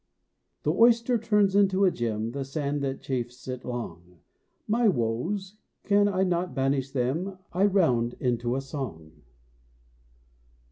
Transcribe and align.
The 0.63 0.73
oyster 0.73 1.19
turns 1.19 1.55
into 1.55 1.85
a 1.85 1.91
gem 1.91 2.31
The 2.31 2.43
sand 2.43 2.81
that 2.81 3.01
chafes 3.03 3.47
it 3.47 3.63
long; 3.63 4.17
My 4.67 4.87
woes, 4.87 5.57
can 5.83 6.07
I 6.07 6.23
not 6.23 6.55
banish 6.55 6.89
them, 6.89 7.37
I 7.53 7.65
round 7.65 8.15
into 8.19 8.55
a 8.55 8.61
song. 8.61 9.21